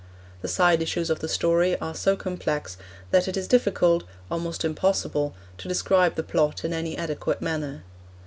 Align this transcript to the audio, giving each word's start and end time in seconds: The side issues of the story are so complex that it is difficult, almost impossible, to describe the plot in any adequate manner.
The 0.41 0.47
side 0.47 0.81
issues 0.81 1.11
of 1.11 1.19
the 1.19 1.27
story 1.27 1.77
are 1.79 1.93
so 1.93 2.15
complex 2.17 2.75
that 3.11 3.27
it 3.27 3.37
is 3.37 3.47
difficult, 3.47 4.03
almost 4.31 4.65
impossible, 4.65 5.35
to 5.59 5.67
describe 5.67 6.15
the 6.15 6.23
plot 6.23 6.65
in 6.65 6.73
any 6.73 6.97
adequate 6.97 7.39
manner. 7.39 7.83